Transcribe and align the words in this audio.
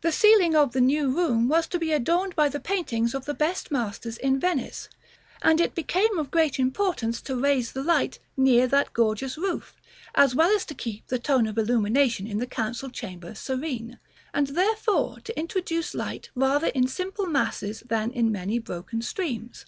The 0.00 0.12
ceiling 0.12 0.56
of 0.56 0.72
the 0.72 0.80
new 0.80 1.14
room 1.14 1.46
was 1.46 1.66
to 1.66 1.78
be 1.78 1.92
adorned 1.92 2.34
by 2.34 2.48
the 2.48 2.58
paintings 2.58 3.12
of 3.12 3.26
the 3.26 3.34
best 3.34 3.70
masters 3.70 4.16
in 4.16 4.40
Venice, 4.40 4.88
and 5.42 5.60
it 5.60 5.74
became 5.74 6.18
of 6.18 6.30
great 6.30 6.58
importance 6.58 7.20
to 7.20 7.36
raise 7.36 7.72
the 7.72 7.82
light 7.82 8.18
near 8.34 8.66
that 8.66 8.94
gorgeous 8.94 9.36
roof, 9.36 9.74
as 10.14 10.34
well 10.34 10.48
as 10.56 10.64
to 10.64 10.74
keep 10.74 11.06
the 11.08 11.18
tone 11.18 11.46
of 11.46 11.58
illumination 11.58 12.26
in 12.26 12.38
the 12.38 12.46
Council 12.46 12.88
Chamber 12.88 13.34
serene; 13.34 13.98
and 14.32 14.46
therefore 14.46 15.20
to 15.20 15.38
introduce 15.38 15.92
light 15.94 16.30
rather 16.34 16.68
in 16.68 16.88
simple 16.88 17.26
masses 17.26 17.80
than 17.80 18.10
in 18.10 18.32
many 18.32 18.58
broken 18.58 19.02
streams. 19.02 19.66